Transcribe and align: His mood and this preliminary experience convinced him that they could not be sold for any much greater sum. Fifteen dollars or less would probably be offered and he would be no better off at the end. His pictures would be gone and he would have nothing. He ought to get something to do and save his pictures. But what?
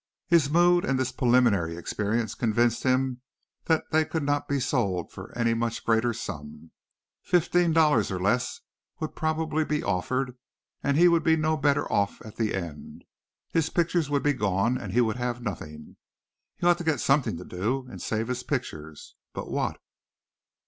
His 0.25 0.49
mood 0.49 0.83
and 0.83 0.97
this 0.97 1.11
preliminary 1.11 1.77
experience 1.77 2.33
convinced 2.33 2.81
him 2.81 3.21
that 3.65 3.83
they 3.91 4.03
could 4.03 4.23
not 4.23 4.47
be 4.47 4.59
sold 4.59 5.11
for 5.11 5.31
any 5.37 5.53
much 5.53 5.85
greater 5.85 6.11
sum. 6.11 6.71
Fifteen 7.21 7.71
dollars 7.71 8.09
or 8.11 8.19
less 8.19 8.61
would 8.99 9.13
probably 9.15 9.63
be 9.63 9.83
offered 9.83 10.35
and 10.81 10.97
he 10.97 11.07
would 11.07 11.21
be 11.21 11.35
no 11.35 11.55
better 11.55 11.85
off 11.93 12.19
at 12.25 12.37
the 12.37 12.55
end. 12.55 13.03
His 13.51 13.69
pictures 13.69 14.09
would 14.09 14.23
be 14.23 14.33
gone 14.33 14.75
and 14.75 14.91
he 14.91 15.01
would 15.01 15.17
have 15.17 15.39
nothing. 15.39 15.97
He 16.57 16.65
ought 16.65 16.79
to 16.79 16.83
get 16.83 16.99
something 16.99 17.37
to 17.37 17.45
do 17.45 17.85
and 17.87 18.01
save 18.01 18.27
his 18.27 18.41
pictures. 18.41 19.13
But 19.33 19.51
what? 19.51 19.77